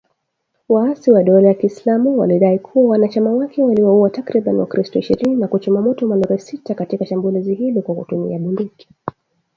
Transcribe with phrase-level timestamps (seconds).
[0.69, 5.81] Waasi wa dola ya kiislamu walidai kuwa wanachama wake waliwauwa takribani wakristo ishirini na kuchoma
[5.81, 8.87] moto malori sita katika shambulizi hilo kwa kutumia bunduki